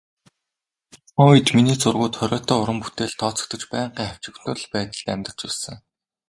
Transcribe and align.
Тухайн 1.03 1.27
үед 1.33 1.47
миний 1.57 1.77
зургууд 1.83 2.13
хориотой 2.17 2.57
уран 2.61 2.79
бүтээлд 2.81 3.19
тооцогдож, 3.21 3.63
байнгын 3.69 4.03
хавчигдмал 4.07 4.61
байдалд 4.73 5.07
амьдарч 5.13 5.39
ирсэн. 5.47 5.75